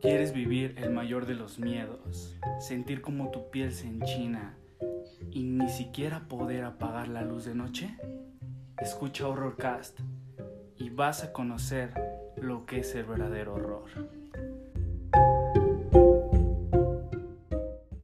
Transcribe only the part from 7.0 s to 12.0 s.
la luz de noche? Escucha Horrorcast y vas a conocer